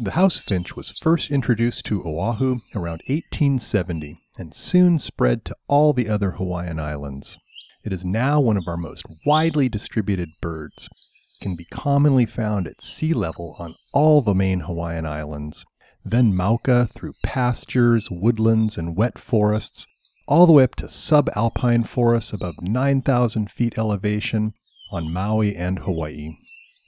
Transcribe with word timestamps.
The 0.00 0.12
house 0.12 0.38
finch 0.38 0.74
was 0.76 0.96
first 1.02 1.30
introduced 1.30 1.84
to 1.86 2.02
Oahu 2.02 2.60
around 2.74 3.02
1870 3.06 4.22
and 4.38 4.54
soon 4.54 4.98
spread 4.98 5.44
to 5.44 5.56
all 5.68 5.92
the 5.92 6.08
other 6.08 6.32
Hawaiian 6.32 6.80
islands. 6.80 7.38
It 7.84 7.92
is 7.92 8.02
now 8.02 8.40
one 8.40 8.56
of 8.56 8.66
our 8.66 8.78
most 8.78 9.04
widely 9.26 9.68
distributed 9.68 10.30
birds. 10.40 10.88
It 10.88 11.44
can 11.44 11.54
be 11.54 11.66
commonly 11.66 12.24
found 12.24 12.66
at 12.66 12.80
sea 12.80 13.12
level 13.12 13.56
on 13.58 13.74
all 13.92 14.22
the 14.22 14.34
main 14.34 14.60
Hawaiian 14.60 15.04
islands, 15.04 15.66
then 16.02 16.32
mauka 16.32 16.90
through 16.90 17.12
pastures, 17.22 18.10
woodlands, 18.10 18.78
and 18.78 18.96
wet 18.96 19.18
forests, 19.18 19.86
all 20.26 20.46
the 20.46 20.52
way 20.54 20.64
up 20.64 20.76
to 20.76 20.86
subalpine 20.86 21.86
forests 21.86 22.32
above 22.32 22.54
9,000 22.62 23.50
feet 23.50 23.76
elevation 23.76 24.54
on 24.90 25.12
Maui 25.12 25.54
and 25.54 25.80
Hawaii. 25.80 26.38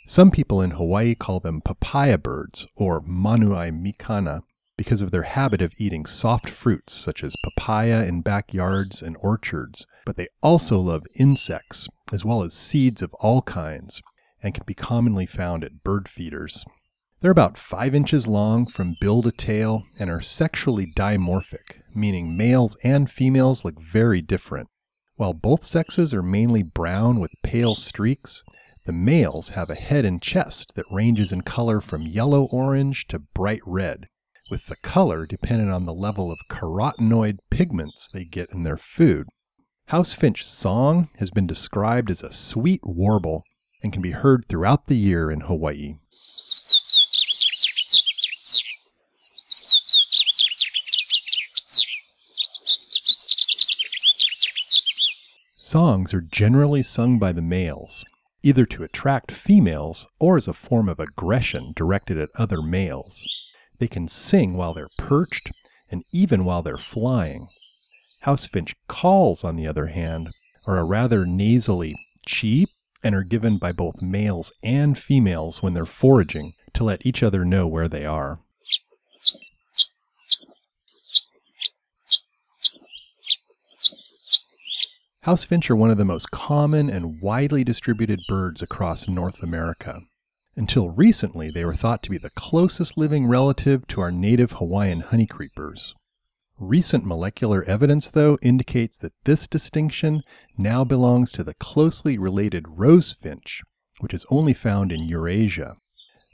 Some 0.08 0.30
people 0.30 0.62
in 0.62 0.70
Hawaii 0.70 1.16
call 1.16 1.40
them 1.40 1.60
papaya 1.60 2.16
birds 2.16 2.68
or 2.76 3.00
manuai 3.00 3.72
mikana 3.72 4.42
because 4.76 5.02
of 5.02 5.10
their 5.10 5.24
habit 5.24 5.60
of 5.60 5.72
eating 5.78 6.06
soft 6.06 6.48
fruits 6.48 6.94
such 6.94 7.24
as 7.24 7.34
papaya 7.42 8.04
in 8.04 8.20
backyards 8.20 9.02
and 9.02 9.16
orchards, 9.20 9.88
but 10.04 10.16
they 10.16 10.28
also 10.40 10.78
love 10.78 11.02
insects 11.18 11.88
as 12.12 12.24
well 12.24 12.44
as 12.44 12.54
seeds 12.54 13.02
of 13.02 13.14
all 13.14 13.42
kinds 13.42 14.00
and 14.40 14.54
can 14.54 14.62
be 14.64 14.74
commonly 14.74 15.26
found 15.26 15.64
at 15.64 15.82
bird 15.82 16.08
feeders. 16.08 16.64
They're 17.20 17.32
about 17.32 17.58
5 17.58 17.92
inches 17.92 18.28
long 18.28 18.66
from 18.66 18.94
bill 19.00 19.22
to 19.22 19.32
tail 19.32 19.82
and 19.98 20.08
are 20.08 20.20
sexually 20.20 20.86
dimorphic, 20.96 21.80
meaning 21.96 22.36
males 22.36 22.76
and 22.84 23.10
females 23.10 23.64
look 23.64 23.82
very 23.82 24.22
different. 24.22 24.68
While 25.16 25.32
both 25.32 25.64
sexes 25.64 26.14
are 26.14 26.22
mainly 26.22 26.62
brown 26.62 27.18
with 27.18 27.32
pale 27.42 27.74
streaks, 27.74 28.44
the 28.86 28.92
males 28.92 29.50
have 29.50 29.68
a 29.68 29.74
head 29.74 30.04
and 30.04 30.22
chest 30.22 30.76
that 30.76 30.86
ranges 30.90 31.32
in 31.32 31.40
color 31.40 31.80
from 31.80 32.02
yellow 32.02 32.44
orange 32.52 33.08
to 33.08 33.18
bright 33.18 33.60
red, 33.66 34.08
with 34.48 34.66
the 34.66 34.76
color 34.76 35.26
dependent 35.26 35.72
on 35.72 35.86
the 35.86 35.92
level 35.92 36.30
of 36.30 36.38
carotenoid 36.48 37.38
pigments 37.50 38.08
they 38.08 38.24
get 38.24 38.48
in 38.52 38.62
their 38.62 38.76
food. 38.76 39.26
House 39.86 40.14
finch 40.14 40.46
song 40.46 41.08
has 41.18 41.30
been 41.30 41.48
described 41.48 42.10
as 42.10 42.22
a 42.22 42.32
sweet 42.32 42.80
warble 42.84 43.42
and 43.82 43.92
can 43.92 44.02
be 44.02 44.12
heard 44.12 44.46
throughout 44.48 44.86
the 44.86 44.96
year 44.96 45.32
in 45.32 45.40
Hawaii. 45.40 45.98
Songs 55.56 56.14
are 56.14 56.20
generally 56.20 56.84
sung 56.84 57.18
by 57.18 57.32
the 57.32 57.42
males, 57.42 58.04
either 58.46 58.64
to 58.64 58.84
attract 58.84 59.32
females 59.32 60.06
or 60.20 60.36
as 60.36 60.46
a 60.46 60.52
form 60.52 60.88
of 60.88 61.00
aggression 61.00 61.72
directed 61.74 62.16
at 62.16 62.28
other 62.36 62.62
males. 62.62 63.26
They 63.80 63.88
can 63.88 64.06
sing 64.06 64.54
while 64.54 64.72
they're 64.72 64.86
perched 64.98 65.50
and 65.90 66.04
even 66.12 66.44
while 66.44 66.62
they're 66.62 66.76
flying. 66.76 67.48
House 68.20 68.46
finch 68.46 68.76
calls, 68.86 69.42
on 69.42 69.56
the 69.56 69.66
other 69.66 69.88
hand, 69.88 70.28
are 70.68 70.78
a 70.78 70.84
rather 70.84 71.26
nasally 71.26 71.96
cheep 72.24 72.68
and 73.02 73.16
are 73.16 73.24
given 73.24 73.58
by 73.58 73.72
both 73.72 74.00
males 74.00 74.52
and 74.62 74.96
females 74.96 75.60
when 75.60 75.74
they're 75.74 75.84
foraging 75.84 76.52
to 76.74 76.84
let 76.84 77.04
each 77.04 77.24
other 77.24 77.44
know 77.44 77.66
where 77.66 77.88
they 77.88 78.06
are. 78.06 78.38
House 85.26 85.44
finch 85.44 85.68
are 85.68 85.74
one 85.74 85.90
of 85.90 85.96
the 85.96 86.04
most 86.04 86.30
common 86.30 86.88
and 86.88 87.20
widely 87.20 87.64
distributed 87.64 88.20
birds 88.28 88.62
across 88.62 89.08
North 89.08 89.42
America. 89.42 90.02
Until 90.54 90.90
recently, 90.90 91.50
they 91.50 91.64
were 91.64 91.74
thought 91.74 92.00
to 92.04 92.10
be 92.10 92.16
the 92.16 92.30
closest 92.30 92.96
living 92.96 93.26
relative 93.26 93.88
to 93.88 94.00
our 94.00 94.12
native 94.12 94.52
Hawaiian 94.52 95.02
honeycreepers. 95.02 95.94
Recent 96.60 97.04
molecular 97.04 97.64
evidence, 97.64 98.06
though, 98.06 98.38
indicates 98.40 98.98
that 98.98 99.14
this 99.24 99.48
distinction 99.48 100.22
now 100.56 100.84
belongs 100.84 101.32
to 101.32 101.42
the 101.42 101.54
closely 101.54 102.16
related 102.16 102.64
rose 102.68 103.12
finch, 103.12 103.62
which 103.98 104.14
is 104.14 104.26
only 104.30 104.54
found 104.54 104.92
in 104.92 105.08
Eurasia. 105.08 105.74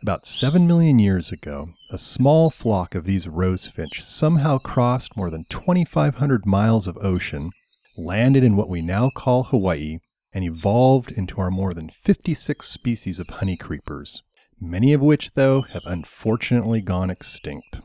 About 0.02 0.26
7 0.26 0.66
million 0.66 0.98
years 0.98 1.32
ago, 1.32 1.70
a 1.88 1.96
small 1.96 2.50
flock 2.50 2.94
of 2.94 3.06
these 3.06 3.26
rose 3.26 3.68
finch 3.68 4.04
somehow 4.04 4.58
crossed 4.58 5.16
more 5.16 5.30
than 5.30 5.46
2,500 5.48 6.44
miles 6.44 6.86
of 6.86 6.98
ocean 6.98 7.52
landed 7.96 8.42
in 8.44 8.56
what 8.56 8.68
we 8.68 8.80
now 8.82 9.10
call 9.10 9.44
Hawaii, 9.44 9.98
and 10.34 10.44
evolved 10.44 11.12
into 11.12 11.40
our 11.40 11.50
more 11.50 11.74
than 11.74 11.90
56 11.90 12.66
species 12.66 13.18
of 13.18 13.26
honeycreepers, 13.26 14.22
many 14.60 14.92
of 14.92 15.00
which, 15.00 15.32
though, 15.34 15.62
have 15.62 15.82
unfortunately 15.84 16.80
gone 16.80 17.10
extinct. 17.10 17.80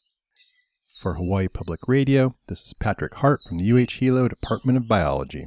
For 1.01 1.16
Hawaii 1.16 1.47
Public 1.47 1.81
Radio, 1.88 2.35
this 2.47 2.63
is 2.63 2.73
Patrick 2.73 3.16
Hart 3.16 3.40
from 3.47 3.57
the 3.57 3.72
UH 3.72 4.00
Hilo 4.00 4.28
Department 4.28 4.78
of 4.78 4.88
Biology. 4.88 5.45